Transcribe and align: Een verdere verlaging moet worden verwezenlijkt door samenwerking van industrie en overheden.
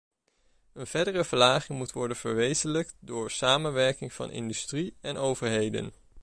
Een 0.73 0.87
verdere 0.87 1.23
verlaging 1.23 1.77
moet 1.77 1.91
worden 1.91 2.17
verwezenlijkt 2.17 2.95
door 2.99 3.31
samenwerking 3.31 4.13
van 4.13 4.31
industrie 4.31 4.95
en 5.01 5.17
overheden. 5.17 5.93